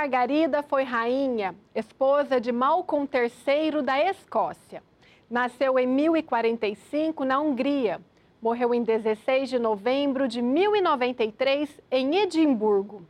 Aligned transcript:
Margarida 0.00 0.62
foi 0.62 0.82
rainha, 0.82 1.54
esposa 1.74 2.40
de 2.40 2.50
Malcolm 2.50 3.06
III 3.12 3.82
da 3.82 4.00
Escócia. 4.02 4.82
Nasceu 5.28 5.78
em 5.78 5.86
1045 5.86 7.22
na 7.22 7.38
Hungria. 7.38 8.00
Morreu 8.40 8.72
em 8.72 8.82
16 8.82 9.50
de 9.50 9.58
novembro 9.58 10.26
de 10.26 10.40
1093 10.40 11.82
em 11.90 12.16
Edimburgo. 12.16 13.02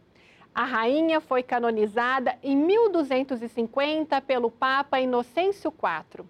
A 0.52 0.64
rainha 0.64 1.20
foi 1.20 1.44
canonizada 1.44 2.36
em 2.42 2.56
1250 2.56 4.20
pelo 4.22 4.50
Papa 4.50 4.98
Inocêncio 4.98 5.72
IV. 5.72 6.24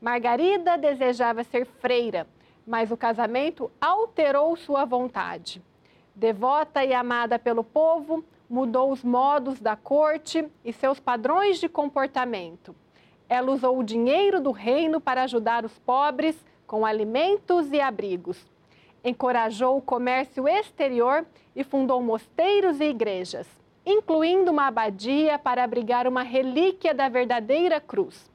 Margarida 0.00 0.76
desejava 0.76 1.44
ser 1.44 1.64
freira, 1.64 2.26
mas 2.66 2.90
o 2.90 2.96
casamento 2.96 3.70
alterou 3.80 4.56
sua 4.56 4.84
vontade. 4.84 5.62
Devota 6.12 6.84
e 6.84 6.92
amada 6.92 7.38
pelo 7.38 7.62
povo, 7.62 8.24
mudou 8.52 8.92
os 8.92 9.02
modos 9.02 9.58
da 9.58 9.74
corte 9.74 10.46
e 10.62 10.74
seus 10.74 11.00
padrões 11.00 11.58
de 11.58 11.70
comportamento. 11.70 12.76
Ela 13.26 13.50
usou 13.50 13.78
o 13.78 13.82
dinheiro 13.82 14.42
do 14.42 14.50
reino 14.50 15.00
para 15.00 15.22
ajudar 15.22 15.64
os 15.64 15.78
pobres 15.78 16.36
com 16.66 16.84
alimentos 16.84 17.72
e 17.72 17.80
abrigos. 17.80 18.44
Encorajou 19.02 19.78
o 19.78 19.82
comércio 19.82 20.46
exterior 20.46 21.24
e 21.56 21.64
fundou 21.64 22.02
mosteiros 22.02 22.78
e 22.78 22.90
igrejas, 22.90 23.48
incluindo 23.86 24.50
uma 24.50 24.66
abadia 24.66 25.38
para 25.38 25.64
abrigar 25.64 26.06
uma 26.06 26.22
relíquia 26.22 26.92
da 26.92 27.08
verdadeira 27.08 27.80
cruz. 27.80 28.30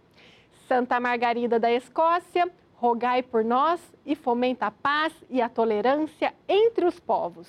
Santa 0.67 0.99
Margarida 0.99 1.59
da 1.59 1.71
Escócia, 1.71 2.51
rogai 2.73 3.21
por 3.21 3.45
nós 3.45 3.79
e 4.03 4.15
fomenta 4.15 4.65
a 4.65 4.71
paz 4.71 5.13
e 5.29 5.43
a 5.43 5.47
tolerância 5.47 6.33
entre 6.49 6.87
os 6.87 6.99
povos. 6.99 7.47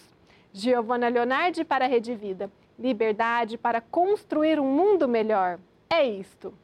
Giovanna 0.52 1.08
Leonardi 1.08 1.64
para 1.64 1.84
a 1.84 1.88
Rede 1.88 2.14
Vida. 2.14 2.50
Liberdade 2.78 3.58
para 3.58 3.80
construir 3.80 4.60
um 4.60 4.66
mundo 4.66 5.08
melhor. 5.08 5.58
É 5.90 6.06
isto. 6.06 6.54